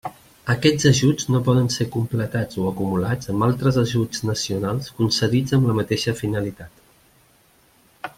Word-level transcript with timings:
Aquests 0.51 0.87
ajuts 0.91 1.27
no 1.33 1.41
poden 1.49 1.67
ser 1.73 1.85
completats 1.95 2.59
o 2.63 2.65
acumulats 2.69 3.31
amb 3.33 3.45
altres 3.49 3.77
ajuts 3.83 4.23
nacionals 4.31 4.89
concedits 5.03 5.57
amb 5.59 5.71
la 5.73 5.77
mateixa 5.81 6.15
finalitat. 6.23 6.81